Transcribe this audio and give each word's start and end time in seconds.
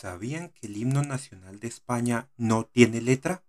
¿Sabían 0.00 0.48
que 0.48 0.66
el 0.66 0.78
himno 0.78 1.02
nacional 1.02 1.60
de 1.60 1.68
España 1.68 2.30
no 2.38 2.64
tiene 2.64 3.02
letra? 3.02 3.44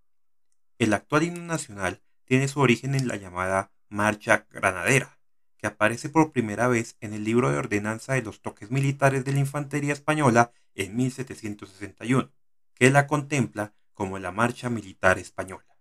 El 0.79 0.93
actual 0.93 1.23
himno 1.23 1.45
nacional 1.45 2.01
tiene 2.25 2.49
su 2.49 2.59
origen 2.59 2.93
en 2.93 3.07
la 3.07 3.15
llamada 3.15 3.71
Marcha 3.87 4.47
Granadera, 4.49 5.17
que 5.55 5.67
aparece 5.67 6.09
por 6.09 6.33
primera 6.33 6.67
vez 6.67 6.97
en 6.99 7.13
el 7.13 7.23
libro 7.23 7.51
de 7.51 7.57
ordenanza 7.57 8.15
de 8.15 8.23
los 8.23 8.41
toques 8.41 8.69
militares 8.69 9.23
de 9.23 9.31
la 9.31 9.39
Infantería 9.39 9.93
Española 9.93 10.51
en 10.75 10.93
1761, 10.97 12.29
que 12.73 12.91
la 12.91 13.07
contempla 13.07 13.73
como 13.93 14.19
la 14.19 14.33
Marcha 14.33 14.69
Militar 14.69 15.19
Española. 15.19 15.77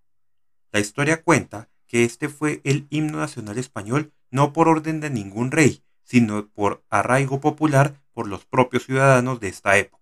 La 0.70 0.78
historia 0.78 1.24
cuenta 1.24 1.68
que 1.88 2.04
este 2.04 2.28
fue 2.28 2.60
el 2.62 2.86
himno 2.90 3.18
nacional 3.18 3.58
español 3.58 4.12
no 4.30 4.52
por 4.52 4.68
orden 4.68 5.00
de 5.00 5.10
ningún 5.10 5.50
rey, 5.50 5.82
sino 6.04 6.46
por 6.46 6.84
arraigo 6.90 7.40
popular 7.40 8.00
por 8.12 8.28
los 8.28 8.44
propios 8.44 8.84
ciudadanos 8.84 9.40
de 9.40 9.48
esta 9.48 9.76
época 9.76 9.99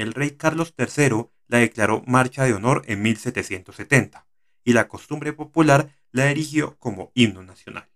el 0.00 0.14
rey 0.14 0.32
Carlos 0.32 0.74
III 0.78 1.26
la 1.48 1.58
declaró 1.58 2.02
marcha 2.06 2.44
de 2.44 2.54
honor 2.54 2.82
en 2.86 3.02
1770 3.02 4.26
y 4.64 4.72
la 4.72 4.88
costumbre 4.88 5.32
popular 5.32 5.94
la 6.12 6.30
erigió 6.30 6.76
como 6.78 7.12
himno 7.14 7.42
nacional. 7.42 7.88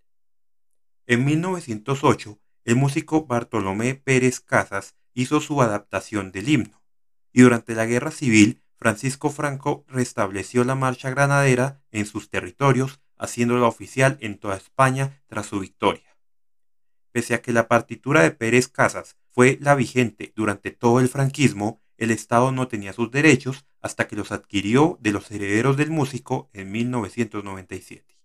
En 1.06 1.24
1908, 1.24 2.38
el 2.64 2.76
músico 2.76 3.26
Bartolomé 3.26 3.94
Pérez 3.94 4.40
Casas 4.40 4.96
hizo 5.12 5.40
su 5.40 5.60
adaptación 5.60 6.32
del 6.32 6.48
himno, 6.48 6.82
y 7.32 7.42
durante 7.42 7.74
la 7.74 7.86
Guerra 7.86 8.10
Civil, 8.10 8.62
Francisco 8.76 9.30
Franco 9.30 9.84
restableció 9.88 10.64
la 10.64 10.74
marcha 10.74 11.10
granadera 11.10 11.82
en 11.90 12.06
sus 12.06 12.30
territorios, 12.30 13.00
haciéndola 13.16 13.66
oficial 13.66 14.18
en 14.20 14.38
toda 14.38 14.56
España 14.56 15.22
tras 15.26 15.46
su 15.46 15.60
victoria. 15.60 16.16
Pese 17.12 17.34
a 17.34 17.42
que 17.42 17.52
la 17.52 17.68
partitura 17.68 18.22
de 18.22 18.30
Pérez 18.30 18.68
Casas 18.68 19.16
fue 19.30 19.58
la 19.60 19.74
vigente 19.74 20.32
durante 20.34 20.70
todo 20.70 21.00
el 21.00 21.08
franquismo, 21.08 21.80
el 21.96 22.10
Estado 22.10 22.52
no 22.52 22.68
tenía 22.68 22.92
sus 22.92 23.10
derechos 23.10 23.66
hasta 23.80 24.08
que 24.08 24.16
los 24.16 24.32
adquirió 24.32 24.98
de 25.00 25.12
los 25.12 25.30
herederos 25.30 25.76
del 25.76 25.90
músico 25.90 26.50
en 26.52 26.72
1997. 26.72 28.18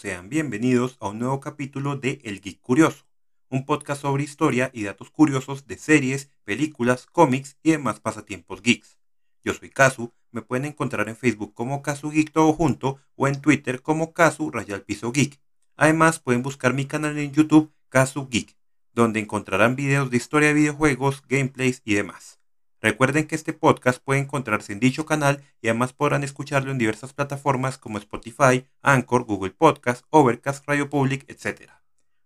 Sean 0.00 0.30
bienvenidos 0.30 0.96
a 0.98 1.08
un 1.08 1.18
nuevo 1.18 1.40
capítulo 1.40 1.94
de 1.94 2.22
El 2.24 2.40
Geek 2.40 2.62
Curioso, 2.62 3.04
un 3.50 3.66
podcast 3.66 4.00
sobre 4.00 4.22
historia 4.22 4.70
y 4.72 4.84
datos 4.84 5.10
curiosos 5.10 5.66
de 5.66 5.76
series, 5.76 6.30
películas, 6.44 7.04
cómics 7.04 7.58
y 7.62 7.72
demás 7.72 8.00
pasatiempos 8.00 8.62
geeks. 8.62 8.98
Yo 9.44 9.52
soy 9.52 9.68
Kazu, 9.68 10.14
me 10.30 10.40
pueden 10.40 10.64
encontrar 10.64 11.10
en 11.10 11.16
Facebook 11.16 11.52
como 11.52 11.82
Kazu 11.82 12.10
Geek 12.12 12.32
todo 12.32 12.54
junto 12.54 12.98
o 13.14 13.28
en 13.28 13.42
Twitter 13.42 13.82
como 13.82 14.14
Kazu 14.14 14.50
Rayal 14.50 14.80
Piso 14.80 15.12
Geek. 15.12 15.38
Además 15.76 16.18
pueden 16.18 16.42
buscar 16.42 16.72
mi 16.72 16.86
canal 16.86 17.18
en 17.18 17.32
YouTube 17.32 17.70
Kazu 17.90 18.26
Geek, 18.30 18.56
donde 18.94 19.20
encontrarán 19.20 19.76
videos 19.76 20.08
de 20.08 20.16
historia 20.16 20.48
de 20.48 20.54
videojuegos, 20.54 21.22
gameplays 21.28 21.82
y 21.84 21.92
demás. 21.92 22.39
Recuerden 22.82 23.26
que 23.26 23.34
este 23.34 23.52
podcast 23.52 24.02
puede 24.02 24.20
encontrarse 24.20 24.72
en 24.72 24.80
dicho 24.80 25.04
canal 25.04 25.42
y 25.60 25.68
además 25.68 25.92
podrán 25.92 26.24
escucharlo 26.24 26.70
en 26.70 26.78
diversas 26.78 27.12
plataformas 27.12 27.76
como 27.76 27.98
Spotify, 27.98 28.66
Anchor, 28.80 29.24
Google 29.24 29.50
Podcast, 29.50 30.06
Overcast, 30.08 30.66
Radio 30.66 30.88
Public, 30.88 31.26
etc. 31.28 31.70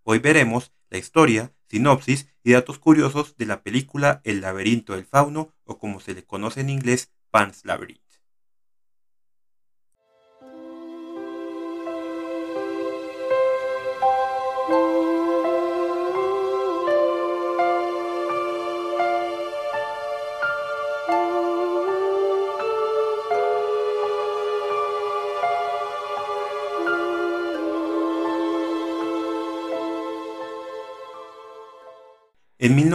Hoy 0.05 0.21
veremos 0.21 0.73
la 0.91 0.99
historia, 0.99 1.53
sinopsis 1.69 2.29
y 2.45 2.53
datos 2.53 2.79
curiosos 2.79 3.37
de 3.37 3.47
la 3.47 3.63
película 3.63 4.21
El 4.23 4.43
laberinto 4.43 4.95
del 4.95 5.07
fauno 5.07 5.53
o 5.65 5.79
como 5.79 5.99
se 5.99 6.15
le 6.15 6.25
conoce 6.25 6.61
en 6.61 6.71
inglés 6.71 7.13
Pan's 7.33 7.65
Labyrinth. 7.65 8.04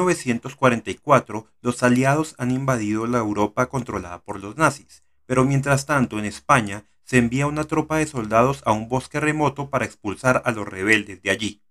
1944, 0.10 1.48
los 1.62 1.84
aliados 1.84 2.36
han 2.38 2.52
invadido 2.52 3.06
la 3.06 3.20
Europa 3.20 3.68
controlada 3.70 4.24
por 4.24 4.42
los 4.42 4.58
nazis, 4.58 5.04
pero 5.26 5.46
mientras 5.46 5.86
tanto 5.86 6.18
en 6.18 6.26
España 6.26 6.86
se 7.04 7.18
envía 7.18 7.48
una 7.48 7.66
tropa 7.66 7.98
de 7.98 8.08
soldados 8.08 8.62
a 8.66 8.72
un 8.72 8.90
bosque 8.90 9.20
remoto 9.20 9.70
para 9.70 9.86
expulsar 9.86 10.42
a 10.46 10.52
los 10.52 10.68
rebeldes 10.68 11.22
de 11.22 11.30
allí. 11.30 11.62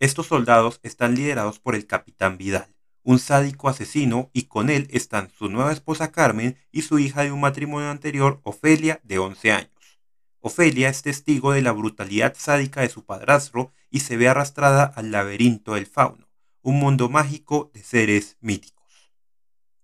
Estos 0.00 0.26
soldados 0.26 0.80
están 0.82 1.14
liderados 1.14 1.58
por 1.58 1.74
el 1.74 1.86
capitán 1.86 2.38
Vidal, 2.38 2.74
un 3.02 3.18
sádico 3.18 3.68
asesino, 3.68 4.30
y 4.32 4.44
con 4.44 4.70
él 4.70 4.88
están 4.90 5.30
su 5.30 5.48
nueva 5.48 5.72
esposa 5.72 6.12
Carmen 6.12 6.56
y 6.72 6.82
su 6.82 6.98
hija 6.98 7.22
de 7.22 7.32
un 7.32 7.40
matrimonio 7.40 7.90
anterior, 7.90 8.40
Ofelia, 8.44 9.00
de 9.02 9.18
11 9.18 9.52
años. 9.52 10.00
Ofelia 10.40 10.88
es 10.88 11.02
testigo 11.02 11.52
de 11.52 11.62
la 11.62 11.72
brutalidad 11.72 12.34
sádica 12.36 12.80
de 12.82 12.88
su 12.88 13.04
padrastro 13.04 13.72
y 13.90 14.00
se 14.00 14.16
ve 14.16 14.28
arrastrada 14.28 14.84
al 14.84 15.10
laberinto 15.10 15.74
del 15.74 15.86
fauno 15.86 16.27
un 16.68 16.78
mundo 16.78 17.08
mágico 17.08 17.70
de 17.72 17.82
seres 17.82 18.36
míticos. 18.42 19.10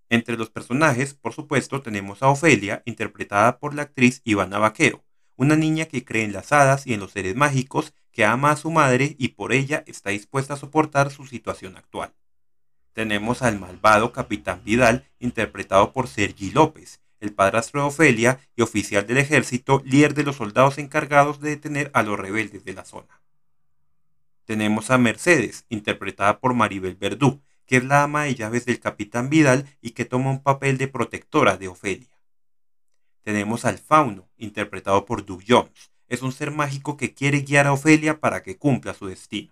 Entre 0.07 0.37
los 0.37 0.51
personajes, 0.51 1.15
por 1.15 1.33
supuesto, 1.33 1.81
tenemos 1.81 2.21
a 2.21 2.29
Ofelia, 2.29 2.83
interpretada 2.85 3.57
por 3.57 3.73
la 3.73 3.81
actriz 3.81 4.21
Ivana 4.23 4.59
Vaquero, 4.59 5.03
una 5.35 5.55
niña 5.55 5.85
que 5.85 6.05
cree 6.05 6.25
en 6.25 6.31
las 6.31 6.51
hadas 6.51 6.85
y 6.85 6.93
en 6.93 6.99
los 6.99 7.13
seres 7.13 7.35
mágicos, 7.35 7.95
que 8.11 8.23
ama 8.23 8.51
a 8.51 8.55
su 8.55 8.69
madre 8.69 9.15
y 9.17 9.29
por 9.29 9.51
ella 9.51 9.83
está 9.87 10.11
dispuesta 10.11 10.53
a 10.53 10.57
soportar 10.57 11.09
su 11.09 11.25
situación 11.25 11.75
actual. 11.75 12.13
Tenemos 12.93 13.41
al 13.41 13.59
malvado 13.59 14.11
Capitán 14.11 14.61
Vidal, 14.63 15.05
interpretado 15.17 15.91
por 15.91 16.07
Sergi 16.07 16.51
López, 16.51 17.01
el 17.19 17.33
padrastro 17.33 17.81
de 17.81 17.87
Ofelia 17.87 18.39
y 18.55 18.61
oficial 18.61 19.07
del 19.07 19.17
ejército, 19.17 19.81
líder 19.85 20.13
de 20.13 20.23
los 20.23 20.35
soldados 20.35 20.77
encargados 20.77 21.39
de 21.39 21.49
detener 21.49 21.89
a 21.95 22.03
los 22.03 22.19
rebeldes 22.19 22.63
de 22.63 22.73
la 22.73 22.85
zona. 22.85 23.24
Tenemos 24.45 24.91
a 24.91 24.99
Mercedes, 24.99 25.65
interpretada 25.69 26.39
por 26.39 26.53
Maribel 26.53 26.95
Verdú, 26.95 27.41
que 27.65 27.77
es 27.77 27.83
la 27.83 28.03
ama 28.03 28.23
de 28.23 28.35
llaves 28.35 28.65
del 28.65 28.79
capitán 28.79 29.29
Vidal 29.29 29.65
y 29.81 29.91
que 29.91 30.05
toma 30.05 30.29
un 30.29 30.43
papel 30.43 30.77
de 30.77 30.87
protectora 30.87 31.57
de 31.57 31.67
Ofelia. 31.67 32.15
Tenemos 33.23 33.65
al 33.65 33.79
Fauno, 33.79 34.29
interpretado 34.37 35.05
por 35.05 35.25
Doug 35.25 35.41
Jones. 35.47 35.91
Es 36.07 36.21
un 36.21 36.31
ser 36.31 36.51
mágico 36.51 36.95
que 36.95 37.15
quiere 37.15 37.41
guiar 37.41 37.65
a 37.65 37.73
Ofelia 37.73 38.19
para 38.19 38.43
que 38.43 38.57
cumpla 38.57 38.93
su 38.93 39.07
destino. 39.07 39.51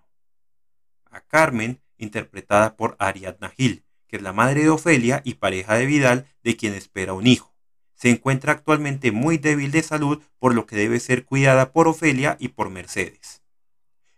A 1.10 1.22
Carmen, 1.22 1.81
interpretada 1.98 2.75
por 2.75 2.96
Ariadna 3.00 3.50
Gil, 3.50 3.84
que 4.08 4.18
es 4.18 4.22
la 4.22 4.31
madre 4.31 4.62
de 4.62 4.70
Ofelia 4.70 5.24
y 5.25 5.36
pareja 5.36 5.74
de 5.74 5.88
Vidal, 5.88 6.28
de 6.44 6.56
quien 6.56 6.75
espera 6.75 7.14
un 7.14 7.25
hijo. 7.25 7.56
Se 7.96 8.12
encuentra 8.12 8.54
actualmente 8.54 9.12
muy 9.12 9.40
débil 9.40 9.72
de 9.72 9.81
salud, 9.81 10.22
por 10.38 10.54
lo 10.54 10.68
que 10.68 10.75
debe 10.75 11.00
ser 11.00 11.25
cuidada 11.25 11.72
por 11.72 11.88
Ofelia 11.88 12.38
y 12.40 12.50
por 12.50 12.70
Mercedes. 12.70 13.43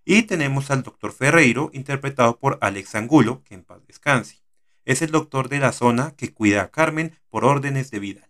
Y 0.06 0.24
tenemos 0.24 0.70
al 0.70 0.84
doctor 0.84 1.12
Ferreiro, 1.12 1.72
interpretado 1.74 2.38
por 2.38 2.60
Alex 2.62 2.94
Angulo, 2.94 3.44
que 3.44 3.56
en 3.56 3.64
paz 3.64 3.86
descanse. 3.88 4.40
Es 4.86 5.02
el 5.02 5.10
doctor 5.10 5.50
de 5.50 5.58
la 5.58 5.72
zona 5.72 6.12
que 6.16 6.32
cuida 6.32 6.62
a 6.62 6.70
Carmen 6.70 7.18
por 7.32 7.44
órdenes 7.44 7.90
de 7.90 7.98
vida. 7.98 8.30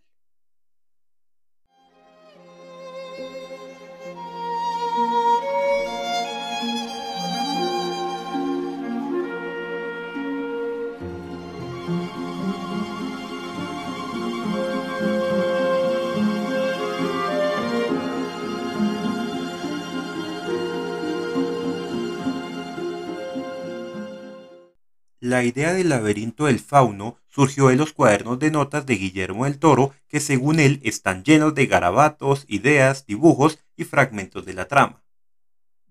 La 25.26 25.44
idea 25.44 25.74
del 25.74 25.90
laberinto 25.90 26.46
del 26.46 26.60
fauno 26.60 27.18
surgió 27.26 27.70
de 27.70 27.76
los 27.76 27.94
cuadernos 27.94 28.38
de 28.38 28.52
notas 28.52 28.86
de 28.86 28.94
Guillermo 28.94 29.46
del 29.46 29.58
Toro, 29.58 29.92
que 30.08 30.20
según 30.20 30.60
él 30.60 30.80
están 30.84 31.24
llenos 31.24 31.56
de 31.56 31.66
garabatos, 31.66 32.46
ideas, 32.48 33.08
dibujos 33.08 33.58
y 33.76 33.86
fragmentos 33.86 34.46
de 34.46 34.54
la 34.54 34.68
trama. 34.68 35.04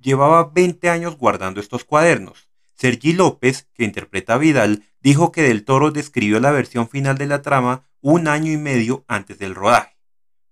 Llevaba 0.01 0.53
20 0.55 0.89
años 0.89 1.19
guardando 1.19 1.59
estos 1.59 1.83
cuadernos. 1.83 2.49
Sergi 2.75 3.13
López, 3.13 3.67
que 3.75 3.83
interpreta 3.83 4.35
a 4.35 4.39
Vidal, 4.39 4.85
dijo 5.01 5.33
que 5.33 5.43
del 5.43 5.65
Toro 5.65 5.91
describió 5.91 6.39
la 6.39 6.53
versión 6.53 6.89
final 6.89 7.19
de 7.19 7.27
la 7.27 7.43
trama 7.43 7.83
un 8.01 8.29
año 8.29 8.53
y 8.53 8.57
medio 8.57 9.05
antes 9.09 9.41
del 9.41 9.57
rodaje. 9.57 9.97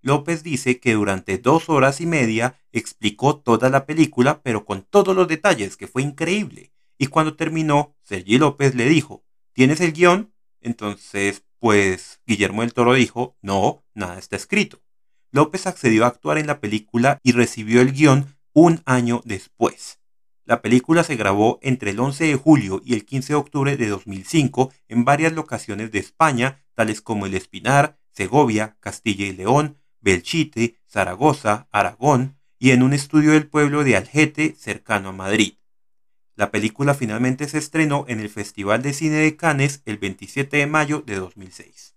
López 0.01 0.43
dice 0.43 0.81
que 0.81 0.95
durante 0.95 1.39
dos 1.39 1.69
horas 1.69 2.01
y 2.01 2.07
media 2.07 2.59
explicó 2.73 3.37
toda 3.37 3.71
la 3.71 3.87
película, 3.87 4.43
pero 4.43 4.65
con 4.65 4.83
todos 4.83 5.15
los 5.15 5.29
detalles, 5.29 5.77
que 5.77 5.87
fue 5.87 6.03
increíble. 6.03 6.73
Y 6.99 7.07
cuando 7.07 7.37
terminó, 7.37 7.97
Sergi 8.03 8.39
López 8.39 8.75
le 8.75 8.89
dijo, 8.89 9.25
¿tienes 9.53 9.81
el 9.81 9.93
guion? 9.93 10.33
Entonces, 10.61 11.45
pues 11.59 12.21
Guillermo 12.27 12.63
del 12.63 12.75
Toro 12.75 12.95
dijo, 12.95 13.37
no, 13.43 13.85
nada 13.95 14.19
está 14.19 14.37
escrito. 14.37 14.83
López 15.31 15.67
accedió 15.67 16.05
a 16.05 16.09
actuar 16.09 16.39
en 16.39 16.47
la 16.47 16.61
película 16.61 17.19
y 17.23 17.33
recibió 17.33 17.81
el 17.81 17.93
guion 17.93 18.37
un 18.53 18.83
año 18.85 19.23
después. 19.25 19.99
La 20.45 20.61
película 20.61 21.05
se 21.05 21.17
grabó 21.17 21.59
entre 21.63 21.93
el 21.93 22.01
11 22.01 22.25
de 22.27 22.37
julio 22.37 22.83
y 22.85 22.95
el 22.95 23.05
15 23.05 23.33
de 23.33 23.37
octubre 23.37 23.77
de 23.77 23.89
2005 23.89 24.73
en 24.89 25.05
varias 25.05 25.33
locaciones 25.33 25.93
de 25.93 26.01
España, 26.01 26.65
tales 26.75 27.01
como 27.01 27.27
El 27.27 27.35
Espinar, 27.35 27.99
Segovia, 28.11 28.77
Castilla 28.81 29.25
y 29.25 29.33
León, 29.33 29.79
Belchite, 30.01 30.81
Zaragoza, 30.87 31.69
Aragón 31.71 32.37
y 32.59 32.73
en 32.73 32.83
un 32.83 32.93
estudio 32.93 33.33
del 33.33 33.49
pueblo 33.49 33.85
de 33.85 33.97
Algete, 33.97 34.55
cercano 34.59 35.11
a 35.11 35.13
Madrid. 35.13 35.55
La 36.43 36.51
película 36.51 36.95
finalmente 36.95 37.47
se 37.47 37.59
estrenó 37.59 38.05
en 38.09 38.19
el 38.19 38.29
Festival 38.29 38.83
de 38.83 38.93
Cine 38.95 39.19
de 39.19 39.37
Cannes 39.37 39.81
el 39.87 39.99
27 39.99 40.57
de 40.57 40.67
mayo 40.67 41.01
de 41.07 41.15
2006. 41.15 41.95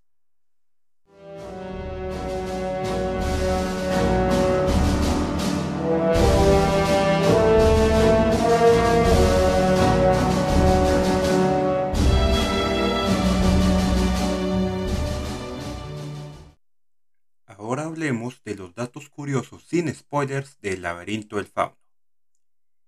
Ahora 17.47 17.85
hablemos 17.85 18.43
de 18.43 18.53
los 18.53 18.75
datos 18.75 19.09
curiosos 19.09 19.63
sin 19.63 19.91
spoilers 19.91 20.61
del 20.61 20.83
laberinto 20.83 21.37
del 21.37 21.47
fauno. 21.47 21.84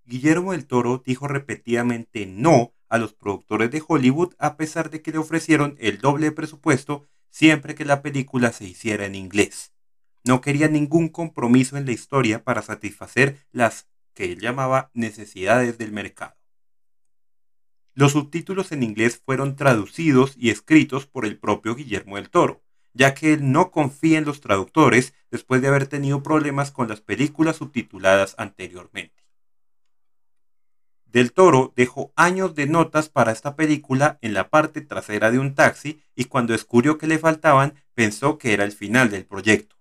Guillermo 0.07 0.53
del 0.53 0.65
Toro 0.65 1.03
dijo 1.05 1.27
repetidamente 1.27 2.25
no 2.25 2.73
a 2.87 2.97
los 2.97 3.13
productores 3.13 3.69
de 3.71 3.83
Hollywood 3.85 4.33
a 4.39 4.55
pesar 4.55 4.89
de 4.89 5.01
que 5.01 5.11
le 5.11 5.17
ofrecieron 5.17 5.75
el 5.79 5.99
doble 5.99 6.31
presupuesto 6.31 7.05
siempre 7.29 7.75
que 7.75 7.83
la 7.83 8.01
película 8.01 8.53
se 8.53 8.63
hiciera 8.63 9.05
en 9.05 9.15
inglés. 9.15 9.73
No 10.23 10.39
quería 10.39 10.69
ningún 10.69 11.09
compromiso 11.09 11.75
en 11.75 11.85
la 11.85 11.91
historia 11.91 12.43
para 12.43 12.61
satisfacer 12.61 13.45
las 13.51 13.89
que 14.13 14.31
él 14.31 14.39
llamaba 14.39 14.91
necesidades 14.93 15.77
del 15.77 15.91
mercado. 15.91 16.35
Los 17.93 18.13
subtítulos 18.13 18.71
en 18.71 18.83
inglés 18.83 19.21
fueron 19.25 19.57
traducidos 19.57 20.35
y 20.37 20.51
escritos 20.51 21.05
por 21.05 21.25
el 21.25 21.37
propio 21.37 21.75
Guillermo 21.75 22.15
del 22.15 22.29
Toro, 22.29 22.63
ya 22.93 23.13
que 23.13 23.33
él 23.33 23.51
no 23.51 23.71
confía 23.71 24.19
en 24.19 24.25
los 24.25 24.39
traductores 24.39 25.13
después 25.31 25.61
de 25.61 25.67
haber 25.67 25.87
tenido 25.87 26.23
problemas 26.23 26.71
con 26.71 26.87
las 26.87 27.01
películas 27.01 27.57
subtituladas 27.57 28.35
anteriormente. 28.37 29.16
Del 31.11 31.31
Toro 31.31 31.73
dejó 31.75 32.11
años 32.15 32.53
de 32.53 32.67
notas 32.67 33.09
para 33.09 33.31
esta 33.31 33.55
película 33.55 34.17
en 34.21 34.33
la 34.33 34.49
parte 34.49 34.81
trasera 34.81 35.31
de 35.31 35.39
un 35.39 35.55
taxi 35.55 36.01
y 36.15 36.25
cuando 36.25 36.53
descubrió 36.53 36.97
que 36.97 37.07
le 37.07 37.17
faltaban 37.17 37.75
pensó 37.93 38.37
que 38.37 38.53
era 38.53 38.65
el 38.65 38.73
final 38.73 39.09
del 39.09 39.25
proyecto. 39.25 39.77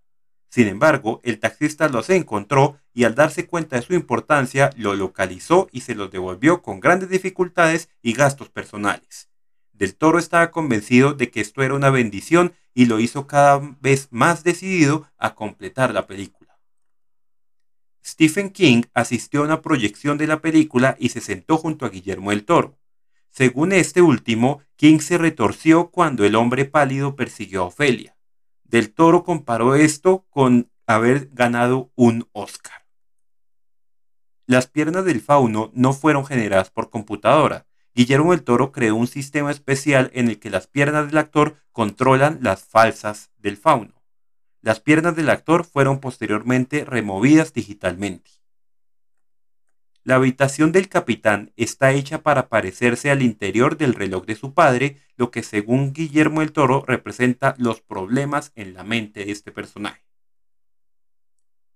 Sin 0.49 0.69
embargo, 0.69 1.20
el 1.25 1.38
taxista 1.38 1.88
los 1.88 2.08
encontró 2.08 2.78
y 2.94 3.05
al 3.05 3.14
darse 3.14 3.46
cuenta 3.46 3.76
de 3.76 3.82
su 3.82 3.94
importancia 3.94 4.70
lo 4.76 4.94
localizó 4.94 5.69
y 5.73 5.82
se 5.82 5.94
los 5.94 6.11
devolvió 6.11 6.62
con 6.62 6.81
grandes 6.81 7.11
dificultades 7.11 7.90
y 8.00 8.12
gastos 8.12 8.49
personales. 8.49 9.29
Del 9.72 9.94
Toro 9.96 10.19
estaba 10.19 10.50
convencido 10.50 11.12
de 11.12 11.31
que 11.31 11.40
esto 11.40 11.62
era 11.62 11.75
una 11.75 11.90
bendición 11.90 12.55
y 12.72 12.87
lo 12.87 13.00
hizo 13.00 13.26
cada 13.26 13.61
vez 13.81 14.08
más 14.11 14.44
decidido 14.44 15.11
a 15.19 15.34
completar 15.34 15.93
la 15.93 16.06
película. 16.06 16.45
Stephen 18.06 18.50
King 18.50 18.82
asistió 18.94 19.41
a 19.41 19.44
una 19.44 19.62
proyección 19.62 20.17
de 20.17 20.29
la 20.29 20.41
película 20.41 20.97
y 21.00 21.08
se 21.08 21.20
sentó 21.20 21.58
junto 21.58 21.85
a 21.85 21.88
Guillermo 21.88 22.31
del 22.31 22.44
Toro. 22.44 22.79
Según 23.31 23.73
este 23.73 24.00
último, 24.00 24.61
King 24.76 25.00
se 25.00 25.19
retorció 25.19 25.91
cuando 25.91 26.25
el 26.25 26.37
hombre 26.37 26.67
pálido 26.67 27.17
persiguió 27.17 27.62
a 27.62 27.67
Ofelia. 27.67 28.17
Del 28.62 28.94
Toro 28.94 29.25
comparó 29.25 29.75
esto 29.75 30.25
con 30.31 30.70
haber 30.87 31.31
ganado 31.32 31.91
un 31.97 32.29
Oscar. 32.32 32.87
Las 34.47 34.69
piernas 34.69 35.05
del 35.05 35.20
fauno 35.20 35.73
no 35.75 35.93
fueron 35.93 36.25
generadas 36.25 36.70
por 36.70 36.91
computadora, 36.91 37.67
Guillermo 37.97 38.32
del 38.32 38.44
Toro 38.44 38.73
creó 38.73 38.94
un 38.94 39.06
sistema 39.06 39.50
especial 39.50 40.11
en 40.12 40.29
el 40.29 40.38
que 40.38 40.50
las 40.50 40.67
piernas 40.69 41.06
del 41.06 41.17
actor 41.19 41.56
controlan 41.73 42.38
las 42.43 42.62
falsas 42.62 43.31
del 43.38 43.56
fauno. 43.56 43.95
Las 44.67 44.81
piernas 44.81 45.15
del 45.15 45.31
actor 45.31 45.65
fueron 45.65 46.01
posteriormente 46.01 46.85
removidas 46.85 47.53
digitalmente. 47.53 48.33
La 50.03 50.17
habitación 50.17 50.73
del 50.73 50.89
capitán 50.89 51.53
está 51.55 51.93
hecha 51.93 52.25
para 52.25 52.49
parecerse 52.49 53.13
al 53.13 53.23
interior 53.23 53.77
del 53.77 53.95
reloj 53.95 54.27
de 54.27 54.35
su 54.35 54.55
padre, 54.55 54.97
lo 55.17 55.31
que 55.31 55.45
según 55.45 55.93
Guillermo 55.93 56.41
del 56.41 56.51
Toro 56.51 56.83
representa 56.85 57.55
los 57.59 57.81
problemas 57.81 58.51
en 58.57 58.75
la 58.75 58.83
mente 58.83 59.25
de 59.25 59.31
este 59.31 59.53
personaje. 59.53 60.03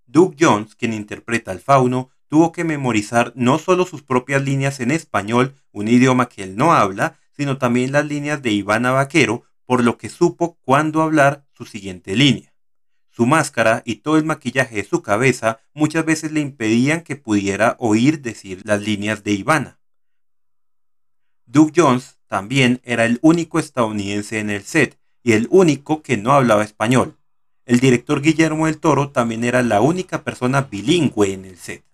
Doug 0.06 0.34
Jones, 0.36 0.74
quien 0.74 0.92
interpreta 0.92 1.52
al 1.52 1.60
fauno, 1.60 2.10
tuvo 2.26 2.50
que 2.50 2.64
memorizar 2.64 3.32
no 3.36 3.60
solo 3.60 3.86
sus 3.86 4.02
propias 4.02 4.42
líneas 4.42 4.80
en 4.80 4.90
español, 4.90 5.54
un 5.70 5.86
idioma 5.86 6.28
que 6.28 6.42
él 6.42 6.56
no 6.56 6.72
habla, 6.72 7.20
sino 7.30 7.56
también 7.56 7.92
las 7.92 8.06
líneas 8.06 8.42
de 8.42 8.50
Ivana 8.50 8.90
Vaquero, 8.90 9.44
por 9.64 9.84
lo 9.84 9.96
que 9.96 10.08
supo 10.08 10.58
cuándo 10.62 11.02
hablar 11.02 11.46
su 11.52 11.66
siguiente 11.66 12.16
línea. 12.16 12.49
Su 13.20 13.26
máscara 13.26 13.82
y 13.84 13.96
todo 13.96 14.16
el 14.16 14.24
maquillaje 14.24 14.76
de 14.76 14.84
su 14.84 15.02
cabeza 15.02 15.60
muchas 15.74 16.06
veces 16.06 16.32
le 16.32 16.40
impedían 16.40 17.02
que 17.02 17.16
pudiera 17.16 17.76
oír 17.78 18.22
decir 18.22 18.62
las 18.64 18.80
líneas 18.80 19.22
de 19.24 19.32
Ivana. 19.32 19.78
Doug 21.44 21.70
Jones 21.76 22.16
también 22.28 22.80
era 22.82 23.04
el 23.04 23.18
único 23.20 23.58
estadounidense 23.58 24.38
en 24.38 24.48
el 24.48 24.62
set 24.62 24.98
y 25.22 25.32
el 25.32 25.48
único 25.50 26.00
que 26.00 26.16
no 26.16 26.32
hablaba 26.32 26.64
español. 26.64 27.18
El 27.66 27.78
director 27.78 28.22
Guillermo 28.22 28.64
del 28.64 28.78
Toro 28.78 29.10
también 29.10 29.44
era 29.44 29.62
la 29.62 29.82
única 29.82 30.24
persona 30.24 30.62
bilingüe 30.62 31.34
en 31.34 31.44
el 31.44 31.58
set. 31.58 31.84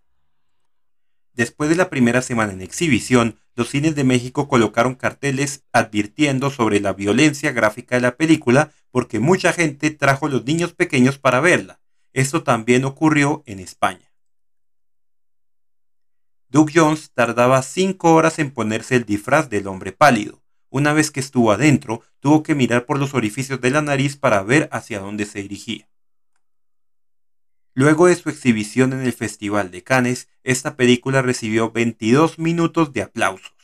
Después 1.32 1.68
de 1.68 1.74
la 1.74 1.90
primera 1.90 2.22
semana 2.22 2.52
en 2.52 2.62
exhibición, 2.62 3.36
los 3.56 3.70
cines 3.70 3.96
de 3.96 4.04
México 4.04 4.46
colocaron 4.46 4.94
carteles 4.94 5.64
advirtiendo 5.72 6.50
sobre 6.50 6.78
la 6.78 6.92
violencia 6.92 7.50
gráfica 7.50 7.96
de 7.96 8.02
la 8.02 8.16
película 8.16 8.70
porque 8.96 9.20
mucha 9.20 9.52
gente 9.52 9.90
trajo 9.90 10.26
los 10.26 10.46
niños 10.46 10.72
pequeños 10.72 11.18
para 11.18 11.40
verla. 11.40 11.80
Esto 12.14 12.42
también 12.42 12.86
ocurrió 12.86 13.42
en 13.44 13.60
España. 13.60 14.10
Doug 16.48 16.70
Jones 16.74 17.10
tardaba 17.12 17.60
cinco 17.60 18.14
horas 18.14 18.38
en 18.38 18.50
ponerse 18.50 18.96
el 18.96 19.04
disfraz 19.04 19.50
del 19.50 19.66
hombre 19.66 19.92
pálido. 19.92 20.42
Una 20.70 20.94
vez 20.94 21.10
que 21.10 21.20
estuvo 21.20 21.52
adentro, 21.52 22.00
tuvo 22.20 22.42
que 22.42 22.54
mirar 22.54 22.86
por 22.86 22.98
los 22.98 23.12
orificios 23.12 23.60
de 23.60 23.70
la 23.70 23.82
nariz 23.82 24.16
para 24.16 24.42
ver 24.42 24.66
hacia 24.72 25.00
dónde 25.00 25.26
se 25.26 25.42
dirigía. 25.42 25.90
Luego 27.74 28.06
de 28.06 28.16
su 28.16 28.30
exhibición 28.30 28.94
en 28.94 29.00
el 29.00 29.12
Festival 29.12 29.70
de 29.72 29.82
Cannes, 29.82 30.26
esta 30.42 30.74
película 30.74 31.20
recibió 31.20 31.70
22 31.70 32.38
minutos 32.38 32.94
de 32.94 33.02
aplausos. 33.02 33.55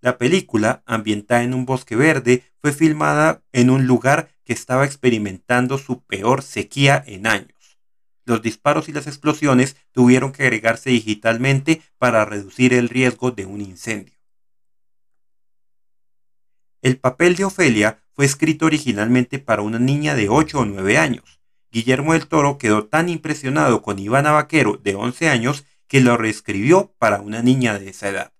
La 0.00 0.18
película, 0.18 0.82
ambientada 0.86 1.42
en 1.42 1.54
un 1.54 1.66
bosque 1.66 1.96
verde, 1.96 2.44
fue 2.60 2.72
filmada 2.72 3.42
en 3.52 3.70
un 3.70 3.86
lugar 3.86 4.30
que 4.44 4.52
estaba 4.52 4.84
experimentando 4.84 5.78
su 5.78 6.02
peor 6.04 6.42
sequía 6.42 7.02
en 7.06 7.26
años. 7.26 7.78
Los 8.24 8.42
disparos 8.42 8.88
y 8.88 8.92
las 8.92 9.06
explosiones 9.06 9.76
tuvieron 9.92 10.32
que 10.32 10.44
agregarse 10.44 10.90
digitalmente 10.90 11.82
para 11.98 12.24
reducir 12.24 12.74
el 12.74 12.88
riesgo 12.88 13.30
de 13.30 13.46
un 13.46 13.60
incendio. 13.60 14.14
El 16.82 16.98
papel 16.98 17.36
de 17.36 17.44
Ofelia 17.44 17.98
fue 18.12 18.24
escrito 18.24 18.66
originalmente 18.66 19.38
para 19.38 19.62
una 19.62 19.78
niña 19.78 20.14
de 20.14 20.28
8 20.28 20.60
o 20.60 20.64
9 20.64 20.98
años 20.98 21.38
Guillermo 21.70 22.14
del 22.14 22.28
Toro 22.28 22.56
quedó 22.56 22.86
tan 22.86 23.08
impresionado 23.08 23.82
con 23.82 23.98
Ivana 23.98 24.32
Vaquero, 24.32 24.80
de 24.82 24.94
11 24.94 25.28
años, 25.28 25.66
que 25.86 26.00
lo 26.00 26.16
reescribió 26.16 26.94
para 26.98 27.20
una 27.20 27.42
niña 27.42 27.78
de 27.78 27.90
esa 27.90 28.08
edad. 28.08 28.32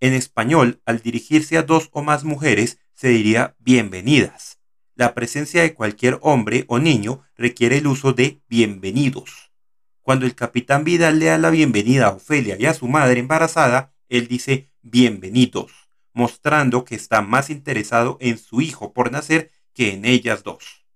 En 0.00 0.12
español, 0.12 0.82
al 0.84 1.00
dirigirse 1.00 1.56
a 1.56 1.62
dos 1.62 1.88
o 1.92 2.02
más 2.02 2.24
mujeres, 2.24 2.78
se 2.92 3.08
diría 3.08 3.56
bienvenidas. 3.58 4.60
La 4.94 5.14
presencia 5.14 5.62
de 5.62 5.74
cualquier 5.74 6.18
hombre 6.22 6.64
o 6.68 6.78
niño 6.78 7.22
requiere 7.36 7.78
el 7.78 7.86
uso 7.86 8.12
de 8.12 8.42
bienvenidos. 8.48 9.52
Cuando 10.02 10.26
el 10.26 10.34
capitán 10.34 10.84
Vidal 10.84 11.18
le 11.18 11.26
da 11.26 11.38
la 11.38 11.50
bienvenida 11.50 12.06
a 12.06 12.10
Ofelia 12.10 12.56
y 12.58 12.66
a 12.66 12.74
su 12.74 12.88
madre 12.88 13.20
embarazada, 13.20 13.94
él 14.08 14.28
dice 14.28 14.70
bienvenidos, 14.82 15.72
mostrando 16.12 16.84
que 16.84 16.94
está 16.94 17.22
más 17.22 17.50
interesado 17.50 18.18
en 18.20 18.38
su 18.38 18.60
hijo 18.60 18.92
por 18.92 19.10
nacer 19.10 19.50
que 19.74 19.92
en 19.92 20.04
ellas 20.04 20.42
dos. 20.42 20.86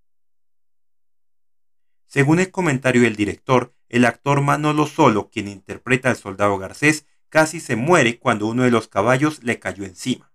Según 2.07 2.41
el 2.41 2.51
comentario 2.51 3.03
del 3.03 3.17
director, 3.17 3.75
el 3.89 4.05
actor 4.05 4.41
Manolo 4.43 4.87
Solo, 4.87 5.31
quien 5.31 5.49
interpreta 5.49 6.11
al 6.11 6.17
soldado 6.17 6.59
Garcés, 6.59 7.07
casi 7.31 7.61
se 7.61 7.77
muere 7.77 8.19
cuando 8.19 8.47
uno 8.47 8.65
de 8.65 8.71
los 8.71 8.89
caballos 8.89 9.43
le 9.43 9.59
cayó 9.59 9.85
encima. 9.85 10.31